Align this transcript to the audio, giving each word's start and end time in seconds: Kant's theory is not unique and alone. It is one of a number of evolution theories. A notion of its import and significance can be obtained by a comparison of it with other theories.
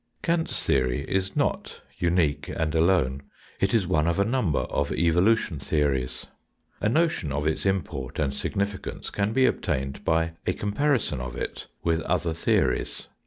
Kant's 0.23 0.65
theory 0.65 1.03
is 1.07 1.35
not 1.35 1.81
unique 1.99 2.49
and 2.49 2.73
alone. 2.73 3.21
It 3.59 3.71
is 3.71 3.85
one 3.85 4.07
of 4.07 4.17
a 4.17 4.25
number 4.25 4.61
of 4.61 4.91
evolution 4.91 5.59
theories. 5.59 6.25
A 6.79 6.89
notion 6.89 7.31
of 7.31 7.45
its 7.45 7.67
import 7.67 8.17
and 8.17 8.33
significance 8.33 9.11
can 9.11 9.31
be 9.31 9.45
obtained 9.45 10.03
by 10.03 10.33
a 10.47 10.53
comparison 10.53 11.21
of 11.21 11.35
it 11.35 11.67
with 11.83 12.01
other 12.01 12.33
theories. 12.33 13.09